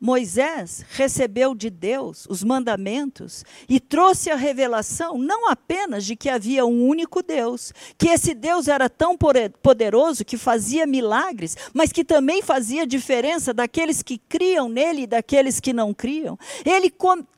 [0.00, 6.64] Moisés recebeu de Deus os mandamentos e trouxe a revelação não apenas de que havia
[6.64, 12.42] um único Deus, que esse Deus era tão poderoso que fazia milagres, mas que também
[12.42, 16.38] fazia diferença daqueles que criam nele e daqueles que não criam.
[16.64, 16.92] Ele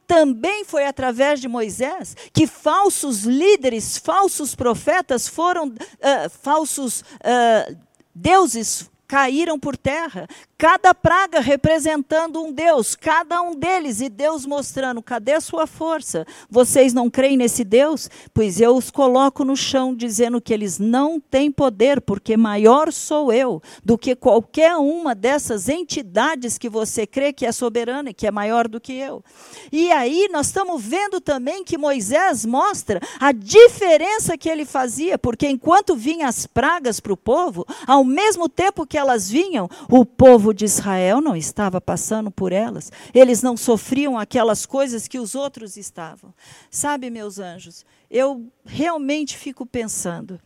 [0.07, 7.77] também foi através de Moisés que falsos líderes, falsos profetas foram, uh, falsos uh,
[8.15, 10.29] deuses caíram por terra,
[10.61, 16.27] cada praga representando um Deus, cada um deles, e Deus mostrando: cadê a sua força?
[16.51, 18.11] Vocês não creem nesse Deus?
[18.35, 23.33] Pois eu os coloco no chão, dizendo que eles não têm poder, porque maior sou
[23.33, 28.27] eu do que qualquer uma dessas entidades que você crê que é soberana e que
[28.27, 29.25] é maior do que eu.
[29.73, 35.49] E aí nós estamos vendo também que Moisés mostra a diferença que ele fazia, porque
[35.49, 40.50] enquanto vinham as pragas para o povo, ao mesmo tempo que elas vinham, o povo
[40.51, 42.91] povo de Israel não estava passando por elas.
[43.15, 46.35] Eles não sofriam aquelas coisas que os outros estavam.
[46.71, 50.41] Sabe, meus anjos, eu realmente fico pensando.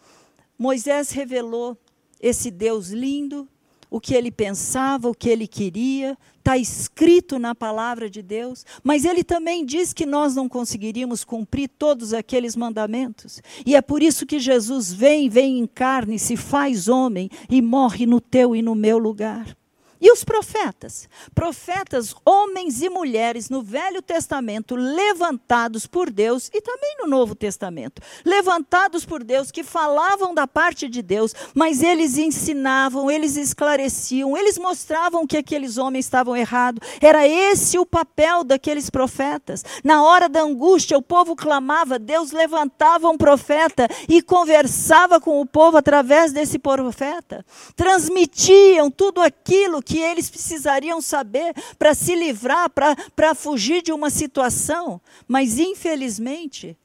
[0.59, 1.77] Moisés revelou
[2.21, 3.49] esse Deus lindo,
[3.91, 9.05] o que ele pensava, o que ele queria, está escrito na palavra de Deus, mas
[9.05, 13.41] ele também diz que nós não conseguiríamos cumprir todos aqueles mandamentos.
[13.65, 18.05] E é por isso que Jesus vem, vem em carne, se faz homem e morre
[18.05, 19.57] no teu e no meu lugar.
[20.05, 21.09] E os profetas?
[21.35, 28.03] Profetas, homens e mulheres no Velho Testamento, levantados por Deus e também no Novo Testamento,
[28.23, 34.59] levantados por Deus, que falavam da parte de Deus, mas eles ensinavam, eles esclareciam, eles
[34.59, 36.87] mostravam que aqueles homens estavam errados.
[37.01, 39.65] Era esse o papel daqueles profetas.
[39.83, 45.47] Na hora da angústia, o povo clamava, Deus levantava um profeta e conversava com o
[45.47, 47.43] povo através desse profeta.
[47.75, 54.11] Transmitiam tudo aquilo que que eles precisariam saber para se livrar, para fugir de uma
[54.11, 55.01] situação.
[55.29, 56.77] Mas, infelizmente,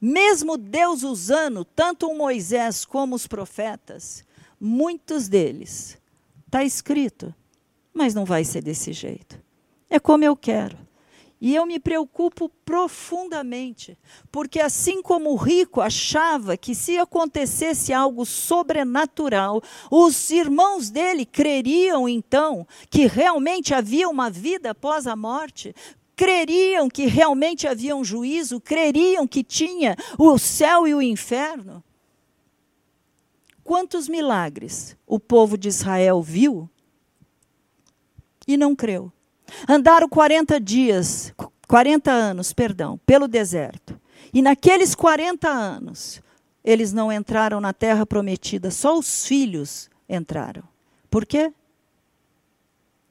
[0.00, 4.24] mesmo Deus usando tanto o Moisés como os profetas,
[4.60, 5.98] muitos deles,
[6.46, 7.34] está escrito,
[7.92, 9.42] mas não vai ser desse jeito.
[9.90, 10.78] É como eu quero.
[11.44, 13.98] E eu me preocupo profundamente,
[14.30, 22.08] porque assim como o rico achava que se acontecesse algo sobrenatural, os irmãos dele creriam
[22.08, 25.74] então que realmente havia uma vida após a morte,
[26.14, 31.82] creriam que realmente havia um juízo, creriam que tinha o céu e o inferno.
[33.64, 36.70] Quantos milagres o povo de Israel viu
[38.46, 39.12] e não creu?
[39.68, 41.34] Andaram 40 dias,
[41.68, 43.98] 40 anos, perdão, pelo deserto.
[44.32, 46.22] E naqueles 40 anos,
[46.64, 50.62] eles não entraram na terra prometida, só os filhos entraram.
[51.10, 51.52] Por quê?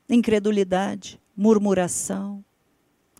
[0.09, 2.43] Incredulidade, murmuração.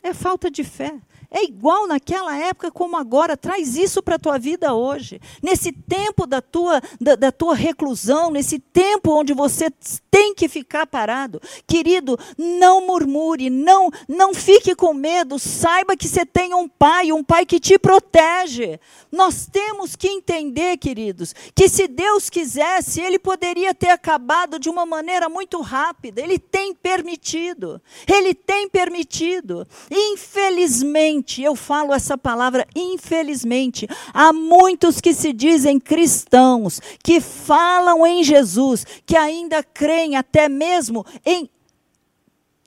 [0.03, 0.99] É falta de fé.
[1.33, 3.37] É igual naquela época como agora.
[3.37, 5.21] Traz isso para a tua vida hoje.
[5.41, 9.71] Nesse tempo da tua, da, da, tua reclusão, nesse tempo onde você
[10.11, 11.41] tem que ficar parado.
[11.65, 15.39] Querido, não murmure, não, não fique com medo.
[15.39, 18.77] Saiba que você tem um pai, um pai que te protege.
[19.09, 24.85] Nós temos que entender, queridos, que se Deus quisesse, ele poderia ter acabado de uma
[24.85, 26.19] maneira muito rápida.
[26.21, 27.81] Ele tem permitido.
[28.05, 29.65] Ele tem permitido.
[29.89, 38.05] Infelizmente, infelizmente, eu falo essa palavra infelizmente, há muitos que se dizem cristãos, que falam
[38.05, 41.49] em Jesus, que ainda creem até mesmo em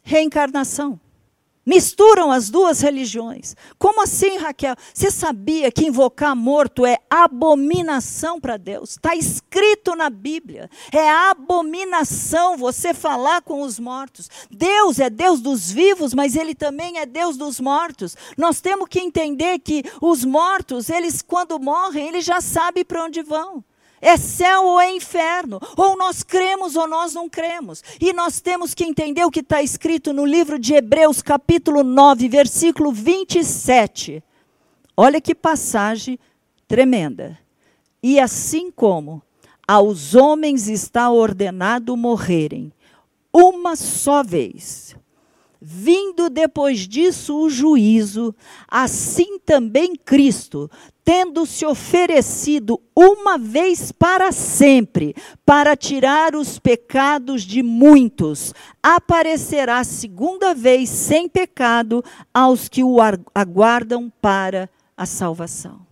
[0.03, 1.01] reencarnação.
[1.67, 3.57] Misturam as duas religiões.
[3.79, 4.77] Como assim, Raquel?
[4.93, 8.91] Você sabia que invocar morto é abominação para Deus?
[8.91, 10.69] Está escrito na Bíblia.
[10.93, 14.29] É abominação você falar com os mortos.
[14.51, 18.15] Deus é Deus dos vivos, mas Ele também é Deus dos mortos.
[18.37, 23.23] Nós temos que entender que os mortos, eles quando morrem, eles já sabem para onde
[23.23, 23.65] vão.
[24.01, 25.61] É céu ou é inferno.
[25.77, 27.83] Ou nós cremos ou nós não cremos.
[28.01, 32.29] E nós temos que entender o que está escrito no livro de Hebreus, capítulo 9,
[32.29, 34.23] versículo 27.
[34.97, 36.19] Olha que passagem
[36.69, 37.39] tremenda.
[38.03, 39.23] E assim como
[39.67, 42.73] aos homens está ordenado morrerem
[43.33, 44.95] uma só vez,
[45.61, 48.33] vindo depois disso o juízo,
[48.69, 50.71] assim também Cristo,
[51.05, 55.15] tendo se oferecido uma vez para sempre,
[55.45, 62.97] para tirar os pecados de muitos, aparecerá segunda vez sem pecado aos que o
[63.35, 65.87] aguardam para a salvação.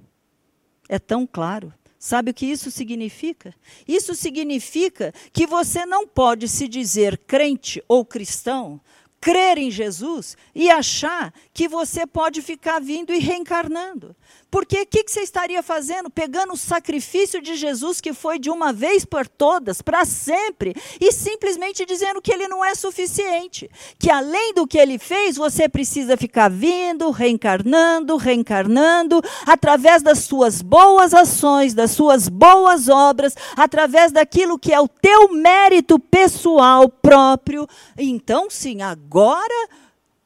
[0.89, 1.73] É tão claro.
[1.99, 3.55] Sabe o que isso significa?
[3.87, 8.81] Isso significa que você não pode se dizer crente ou cristão
[9.23, 14.17] crer em Jesus e achar que você pode ficar vindo e reencarnando.
[14.53, 16.11] Porque o que, que, você estaria fazendo?
[16.11, 21.11] Pegando o sacrifício de Jesus, que foi de uma vez por todas, para sempre, e
[21.11, 23.71] simplesmente dizendo que ele não é suficiente.
[23.99, 30.61] Que além do que ele fez, você precisa ficar vindo, reencarnando, reencarnando, através das suas
[30.61, 37.67] boas ações, das suas boas obras, através daquilo que é o teu mérito pessoal próprio.
[37.97, 39.69] Então, sim, agora.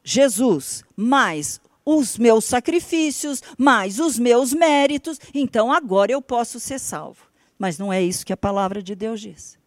[0.03, 7.21] Jesus, mais os meus sacrifícios, mais os meus méritos, então agora eu posso ser salvo.
[7.57, 9.57] Mas não é isso que a palavra de Deus diz.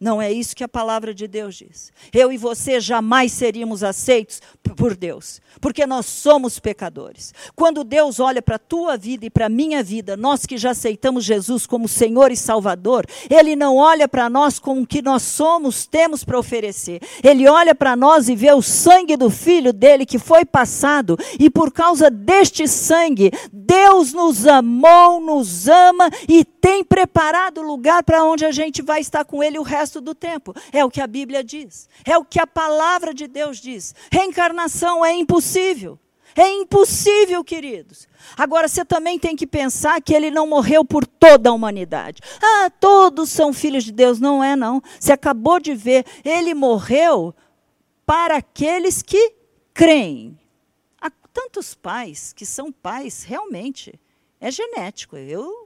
[0.00, 1.92] Não é isso que a palavra de Deus diz.
[2.12, 4.42] Eu e você jamais seríamos aceitos
[4.76, 7.32] por Deus, porque nós somos pecadores.
[7.54, 10.72] Quando Deus olha para a tua vida e para a minha vida, nós que já
[10.72, 15.22] aceitamos Jesus como Senhor e Salvador, Ele não olha para nós com o que nós
[15.22, 17.00] somos, temos para oferecer.
[17.22, 21.48] Ele olha para nós e vê o sangue do Filho dele que foi passado, e
[21.48, 28.44] por causa deste sangue, Deus nos amou, nos ama e tem preparado lugar para onde
[28.44, 30.54] a gente vai estar com Ele o resto resto do tempo.
[30.72, 31.88] É o que a Bíblia diz.
[32.04, 33.94] É o que a palavra de Deus diz.
[34.10, 35.98] Reencarnação é impossível.
[36.34, 38.08] É impossível, queridos.
[38.36, 42.20] Agora você também tem que pensar que ele não morreu por toda a humanidade.
[42.42, 44.18] Ah, todos são filhos de Deus.
[44.18, 44.82] Não é, não.
[44.98, 47.34] Você acabou de ver, ele morreu
[48.04, 49.34] para aqueles que
[49.72, 50.36] creem.
[51.00, 54.00] Há tantos pais que são pais, realmente.
[54.40, 55.16] É genético.
[55.16, 55.63] Eu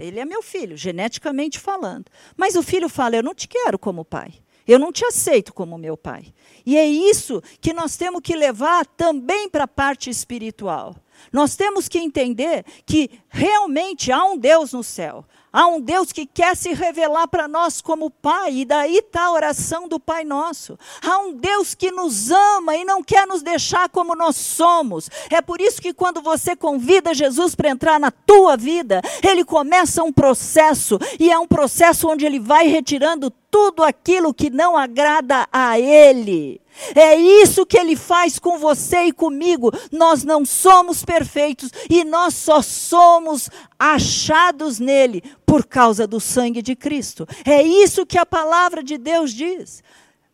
[0.00, 2.06] ele é meu filho, geneticamente falando.
[2.36, 4.34] Mas o filho fala: Eu não te quero como pai.
[4.66, 6.32] Eu não te aceito como meu pai.
[6.64, 10.94] E é isso que nós temos que levar também para a parte espiritual.
[11.32, 15.24] Nós temos que entender que realmente há um Deus no céu.
[15.52, 19.32] Há um Deus que quer se revelar para nós como Pai, e daí está a
[19.32, 20.78] oração do Pai Nosso.
[21.02, 25.10] Há um Deus que nos ama e não quer nos deixar como nós somos.
[25.28, 30.04] É por isso que quando você convida Jesus para entrar na tua vida, ele começa
[30.04, 35.46] um processo, e é um processo onde ele vai retirando tudo aquilo que não agrada
[35.52, 36.60] a Ele.
[36.94, 39.72] É isso que Ele faz com você e comigo.
[39.90, 46.76] Nós não somos perfeitos e nós só somos achados nele por causa do sangue de
[46.76, 47.26] Cristo.
[47.44, 49.82] É isso que a palavra de Deus diz.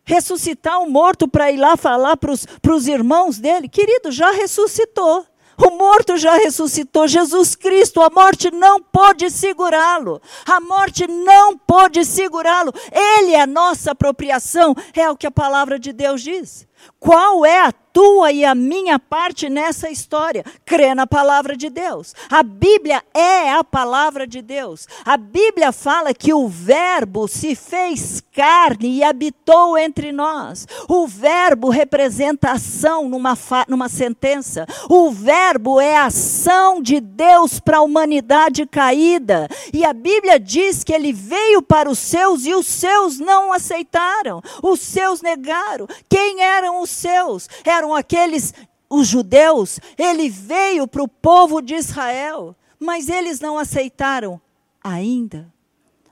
[0.05, 5.25] Ressuscitar um morto para ir lá falar para os irmãos dele, querido, já ressuscitou.
[5.59, 10.21] O morto já ressuscitou, Jesus Cristo, a morte não pode segurá-lo.
[10.45, 12.71] A morte não pode segurá-lo.
[12.91, 16.67] Ele é a nossa apropriação, é o que a palavra de Deus diz.
[16.99, 20.43] Qual é a tua e a minha parte nessa história?
[20.63, 22.13] Crê na palavra de Deus.
[22.29, 24.87] A Bíblia é a palavra de Deus.
[25.03, 30.67] A Bíblia fala que o Verbo se fez carne e habitou entre nós.
[30.87, 33.35] O Verbo representa ação numa,
[33.67, 34.67] numa sentença.
[34.87, 39.47] O Verbo é ação de Deus para a humanidade caída.
[39.73, 44.39] E a Bíblia diz que ele veio para os seus e os seus não aceitaram.
[44.61, 45.87] Os seus negaram.
[46.07, 47.49] Quem eram os seus?
[47.65, 48.53] Eram aqueles,
[48.89, 49.79] os judeus.
[49.97, 54.39] Ele veio para o povo de Israel, mas eles não aceitaram
[54.83, 55.51] ainda.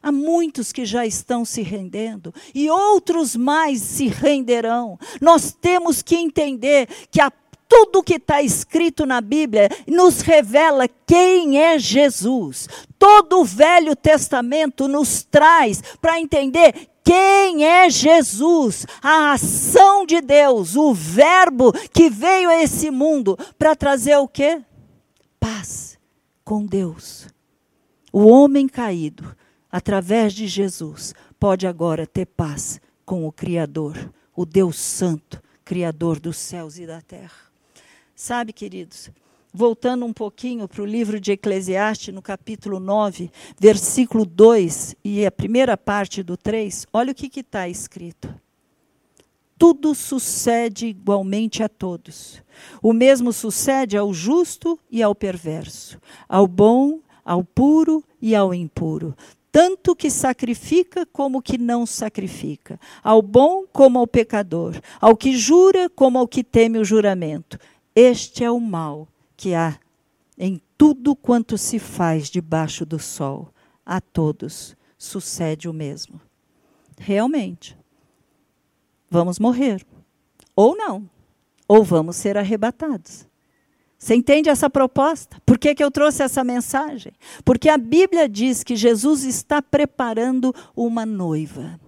[0.01, 4.99] Há muitos que já estão se rendendo e outros mais se renderão.
[5.19, 7.31] Nós temos que entender que a
[7.67, 12.69] tudo que está escrito na Bíblia nos revela quem é Jesus.
[12.99, 18.87] Todo o Velho Testamento nos traz para entender quem é Jesus?
[18.99, 24.59] A ação de Deus, o Verbo que veio a esse mundo para trazer o quê?
[25.39, 25.99] Paz
[26.43, 27.27] com Deus.
[28.11, 29.37] O homem caído,
[29.71, 36.37] através de Jesus, pode agora ter paz com o Criador, o Deus Santo, Criador dos
[36.37, 37.45] céus e da terra.
[38.15, 39.11] Sabe, queridos,
[39.55, 45.31] voltando um pouquinho para o livro de Eclesiastes, no capítulo 9, versículo 2 e a
[45.31, 48.33] primeira parte do 3, olha o que está escrito.
[49.57, 52.43] Tudo sucede igualmente a todos.
[52.81, 55.97] O mesmo sucede ao justo e ao perverso,
[56.27, 59.15] ao bom, ao puro e ao impuro
[59.51, 65.89] tanto que sacrifica como que não sacrifica, ao bom como ao pecador, ao que jura
[65.89, 67.57] como ao que teme o juramento.
[67.95, 69.77] Este é o mal que há
[70.37, 73.49] em tudo quanto se faz debaixo do sol.
[73.85, 76.19] A todos sucede o mesmo.
[76.97, 77.77] Realmente,
[79.09, 79.85] vamos morrer.
[80.55, 81.09] Ou não.
[81.67, 83.27] Ou vamos ser arrebatados.
[83.97, 85.41] Você entende essa proposta?
[85.45, 87.13] Por que, que eu trouxe essa mensagem?
[87.43, 91.79] Porque a Bíblia diz que Jesus está preparando uma noiva.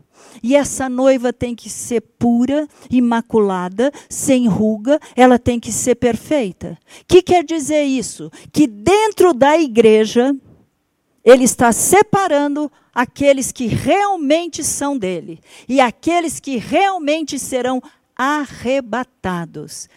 [0.41, 6.77] E essa noiva tem que ser pura, imaculada, sem ruga, ela tem que ser perfeita.
[7.01, 8.31] O que quer dizer isso?
[8.51, 10.35] Que dentro da igreja,
[11.23, 17.81] ele está separando aqueles que realmente são dele e aqueles que realmente serão
[18.15, 19.87] arrebatados.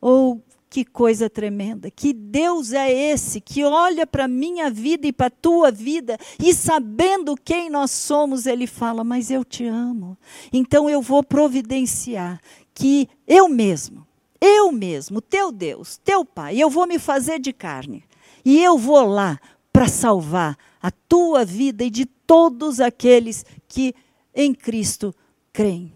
[0.00, 0.42] Ou
[0.78, 1.90] que coisa tremenda.
[1.90, 6.16] Que Deus é esse que olha para a minha vida e para a tua vida
[6.38, 10.16] e sabendo quem nós somos, ele fala: Mas eu te amo.
[10.52, 12.40] Então eu vou providenciar
[12.72, 14.06] que eu mesmo,
[14.40, 18.04] eu mesmo, teu Deus, teu Pai, eu vou me fazer de carne
[18.44, 19.40] e eu vou lá
[19.72, 23.92] para salvar a tua vida e de todos aqueles que
[24.32, 25.12] em Cristo
[25.52, 25.92] creem.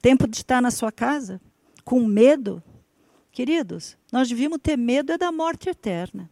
[0.00, 1.40] Tempo de estar na sua casa
[1.84, 2.62] com medo
[3.34, 6.30] Queridos, nós devíamos ter medo é da morte eterna.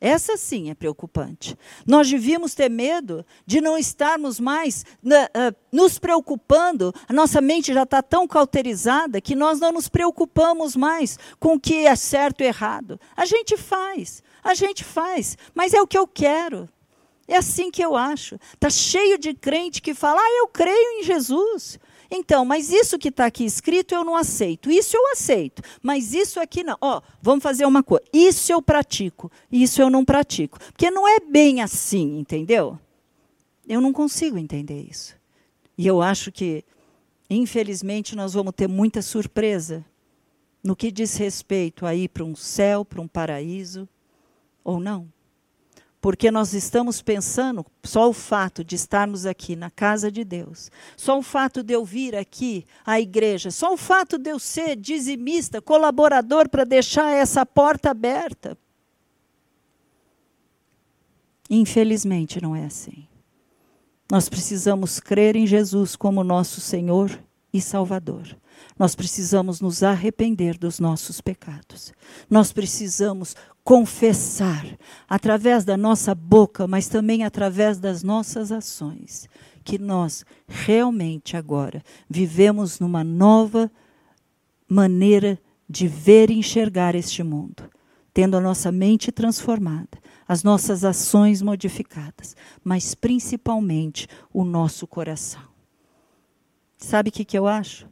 [0.00, 1.56] Essa sim é preocupante.
[1.86, 6.92] Nós devíamos ter medo de não estarmos mais uh, nos preocupando.
[7.08, 11.60] A nossa mente já está tão cauterizada que nós não nos preocupamos mais com o
[11.60, 12.98] que é certo e errado.
[13.16, 16.68] A gente faz, a gente faz, mas é o que eu quero.
[17.28, 18.34] É assim que eu acho.
[18.52, 21.78] Está cheio de crente que fala, ah, eu creio em Jesus.
[22.14, 24.70] Então, mas isso que está aqui escrito eu não aceito.
[24.70, 26.76] Isso eu aceito, mas isso aqui não.
[26.78, 28.04] Ó, vamos fazer uma coisa.
[28.12, 30.58] Isso eu pratico, isso eu não pratico.
[30.58, 32.78] Porque não é bem assim, entendeu?
[33.66, 35.16] Eu não consigo entender isso.
[35.78, 36.62] E eu acho que,
[37.30, 39.82] infelizmente, nós vamos ter muita surpresa
[40.62, 43.88] no que diz respeito a ir para um céu, para um paraíso,
[44.62, 45.08] ou não
[46.02, 51.16] porque nós estamos pensando, só o fato de estarmos aqui na casa de Deus, só
[51.16, 55.62] o fato de eu vir aqui à igreja, só o fato de eu ser dizimista,
[55.62, 58.58] colaborador para deixar essa porta aberta.
[61.48, 63.06] Infelizmente não é assim.
[64.10, 67.16] Nós precisamos crer em Jesus como nosso Senhor
[67.52, 68.36] e Salvador.
[68.78, 71.92] Nós precisamos nos arrepender dos nossos pecados.
[72.28, 74.66] Nós precisamos confessar
[75.08, 79.28] através da nossa boca, mas também através das nossas ações,
[79.62, 83.70] que nós realmente agora vivemos numa nova
[84.68, 87.70] maneira de ver e enxergar este mundo,
[88.12, 95.42] tendo a nossa mente transformada, as nossas ações modificadas, mas principalmente o nosso coração.
[96.78, 97.91] Sabe o que, que eu acho?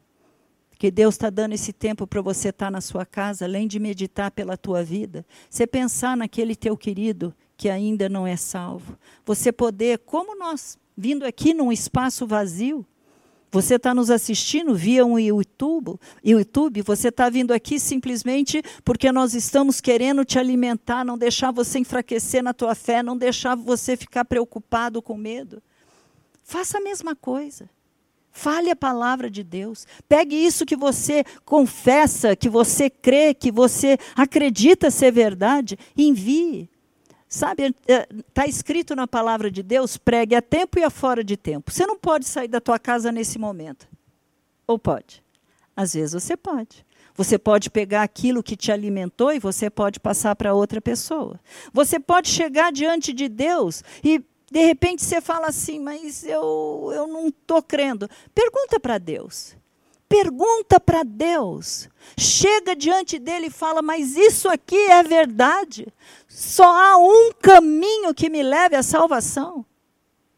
[0.80, 3.78] Que Deus está dando esse tempo para você estar tá na sua casa, além de
[3.78, 8.96] meditar pela tua vida, você pensar naquele teu querido que ainda não é salvo.
[9.26, 12.86] Você poder, como nós, vindo aqui num espaço vazio,
[13.52, 19.34] Você está nos assistindo via um YouTube, YouTube você está vindo aqui simplesmente porque nós
[19.34, 24.24] estamos querendo te alimentar, não deixar você enfraquecer na tua fé, não deixar você ficar
[24.24, 25.60] preocupado com medo.
[26.44, 27.68] Faça a mesma coisa.
[28.32, 29.86] Fale a palavra de Deus.
[30.08, 36.70] Pegue isso que você confessa, que você crê, que você acredita ser verdade, e envie.
[37.28, 41.36] Sabe, está é, escrito na palavra de Deus, pregue a tempo e a fora de
[41.36, 41.70] tempo.
[41.70, 43.86] Você não pode sair da tua casa nesse momento.
[44.66, 45.22] Ou pode?
[45.76, 46.84] Às vezes você pode.
[47.14, 51.38] Você pode pegar aquilo que te alimentou e você pode passar para outra pessoa.
[51.72, 57.06] Você pode chegar diante de Deus e de repente você fala assim, mas eu, eu
[57.06, 58.08] não estou crendo.
[58.34, 59.56] Pergunta para Deus.
[60.10, 61.88] Pergunta para Deus.
[62.18, 65.86] Chega diante dele e fala: Mas isso aqui é verdade.
[66.26, 69.64] Só há um caminho que me leve à salvação.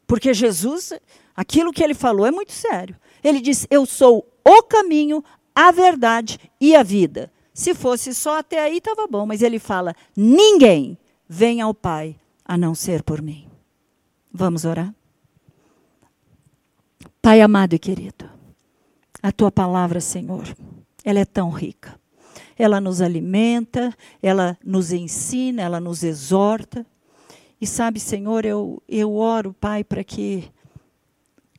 [0.07, 0.93] Porque Jesus,
[1.35, 2.95] aquilo que ele falou é muito sério.
[3.25, 7.33] Ele disse: Eu sou o caminho, a verdade e a vida.
[7.55, 9.25] Se fosse só até aí, estava bom.
[9.25, 13.52] Mas ele fala: Ninguém vem ao Pai a não ser por mim.
[14.33, 14.95] Vamos orar?
[17.21, 18.29] Pai amado e querido.
[19.23, 20.45] A tua palavra, Senhor,
[21.05, 22.01] ela é tão rica.
[22.59, 26.87] Ela nos alimenta, ela nos ensina, ela nos exorta.
[27.61, 30.51] E sabe, Senhor, eu, eu oro, Pai, para que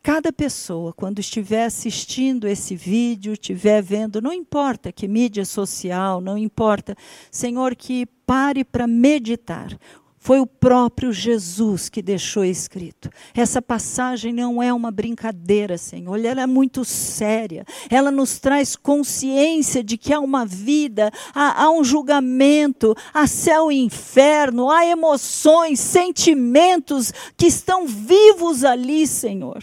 [0.01, 6.37] cada pessoa, quando estiver assistindo esse vídeo, estiver vendo, não importa que mídia social, não
[6.37, 6.97] importa,
[7.31, 9.77] Senhor, que pare para meditar
[10.23, 13.09] foi o próprio Jesus que deixou escrito.
[13.35, 17.65] Essa passagem não é uma brincadeira, Senhor, ela é muito séria.
[17.89, 23.69] Ela nos traz consciência de que há uma vida, há, há um julgamento, há céu
[23.69, 29.61] e inferno, há emoções, sentimentos que estão vivos ali, Senhor.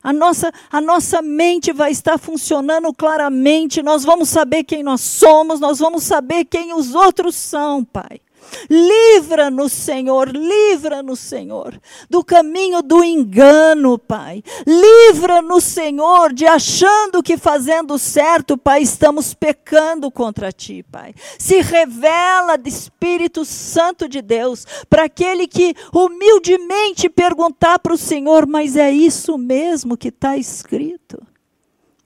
[0.00, 5.58] A nossa, a nossa mente vai estar funcionando claramente, nós vamos saber quem nós somos,
[5.58, 8.20] nós vamos saber quem os outros são, Pai.
[8.68, 14.42] Livra-nos, Senhor, livra-nos, Senhor, do caminho do engano, Pai.
[14.66, 21.14] Livra-nos, Senhor, de achando que fazendo certo, Pai, estamos pecando contra Ti, Pai.
[21.38, 28.76] Se revela Espírito Santo de Deus para aquele que humildemente perguntar para o Senhor, mas
[28.76, 31.20] é isso mesmo que está escrito?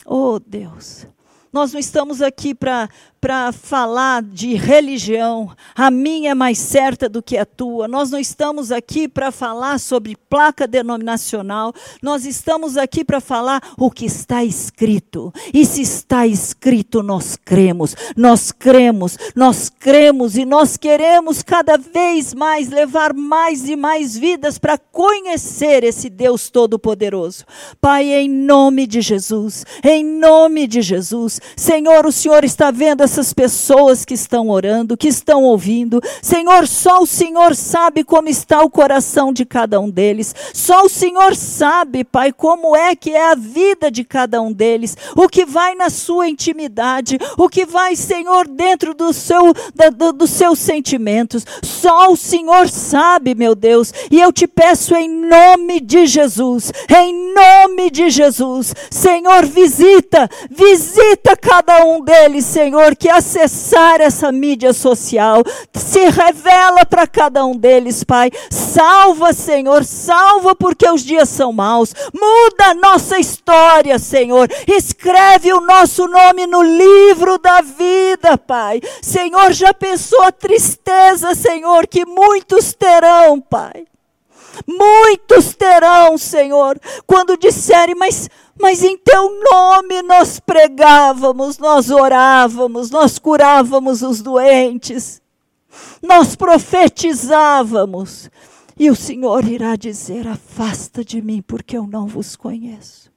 [0.05, 1.07] Oh, Deus.
[1.53, 2.89] Nós não estamos aqui para
[3.25, 5.51] para falar de religião.
[5.75, 7.89] A minha é mais certa do que a tua.
[7.89, 11.73] Nós não estamos aqui para falar sobre placa denominacional.
[12.03, 15.33] Nós estamos aqui para falar o que está escrito.
[15.55, 17.97] E se está escrito, nós cremos.
[18.15, 24.59] Nós cremos, nós cremos e nós queremos cada vez mais levar mais e mais vidas
[24.59, 27.47] para conhecer esse Deus todo-poderoso.
[27.81, 31.41] Pai, em nome de Jesus, em nome de Jesus.
[31.57, 36.01] Senhor, o Senhor está vendo essa essas pessoas que estão orando, que estão ouvindo.
[36.21, 40.35] Senhor, só o Senhor sabe como está o coração de cada um deles.
[40.53, 44.97] Só o Senhor sabe, Pai, como é que é a vida de cada um deles.
[45.17, 50.13] O que vai na sua intimidade, o que vai, Senhor, dentro do seu, da, do,
[50.13, 51.47] dos seus sentimentos.
[51.63, 53.93] Só o Senhor sabe, meu Deus.
[54.11, 61.37] E eu te peço em nome de Jesus, em nome de Jesus, Senhor, visita, visita
[61.37, 65.43] cada um deles, Senhor, que acessar essa mídia social.
[65.75, 68.31] Se revela para cada um deles, Pai.
[68.51, 71.93] Salva, Senhor, salva porque os dias são maus.
[72.15, 74.49] Muda a nossa história, Senhor.
[74.67, 78.81] Escreve o nosso nome no livro da vida, Pai.
[79.03, 83.85] Senhor, já pensou a tristeza, Senhor, que muitos terão, Pai.
[84.67, 88.31] Muitos terão, Senhor, quando disserem, mas,
[88.61, 95.21] mas em teu nome nós pregávamos, nós orávamos, nós curávamos os doentes,
[96.03, 98.31] nós profetizávamos.
[98.77, 103.13] E o Senhor irá dizer: Afasta de mim, porque eu não vos conheço.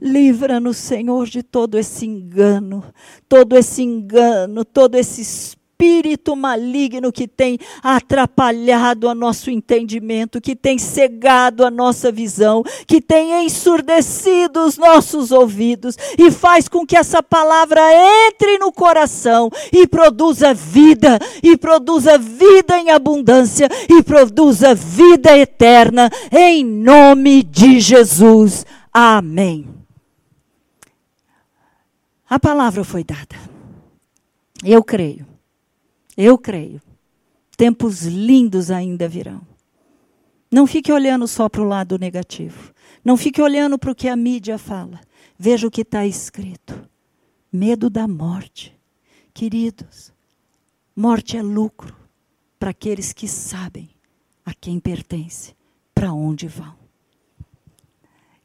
[0.00, 2.84] Livra-nos, Senhor, de todo esse engano,
[3.28, 10.56] todo esse engano, todo esse espírito espírito maligno que tem atrapalhado o nosso entendimento, que
[10.56, 16.96] tem cegado a nossa visão, que tem ensurdecido os nossos ouvidos e faz com que
[16.96, 17.80] essa palavra
[18.26, 26.10] entre no coração e produza vida, e produza vida em abundância, e produza vida eterna,
[26.32, 28.64] em nome de Jesus.
[28.90, 29.68] Amém.
[32.28, 33.36] A palavra foi dada.
[34.64, 35.35] Eu creio
[36.16, 36.80] eu creio.
[37.56, 39.40] Tempos lindos ainda virão.
[40.50, 42.72] Não fique olhando só para o lado negativo.
[43.04, 45.00] Não fique olhando para o que a mídia fala.
[45.38, 46.88] Veja o que está escrito.
[47.52, 48.74] Medo da morte.
[49.34, 50.12] Queridos,
[50.94, 51.94] morte é lucro
[52.58, 53.90] para aqueles que sabem
[54.44, 55.54] a quem pertence,
[55.94, 56.74] para onde vão.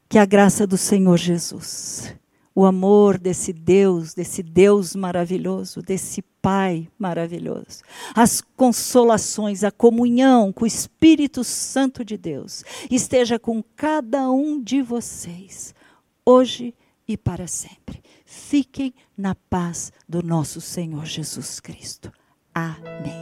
[0.09, 2.13] Que a graça do Senhor Jesus,
[2.53, 7.83] o amor desse Deus, desse Deus maravilhoso, desse Pai maravilhoso,
[8.15, 14.81] as consolações, a comunhão com o Espírito Santo de Deus esteja com cada um de
[14.81, 15.75] vocês,
[16.25, 16.73] hoje
[17.07, 18.01] e para sempre.
[18.25, 22.11] Fiquem na paz do nosso Senhor Jesus Cristo.
[22.55, 23.21] Amém.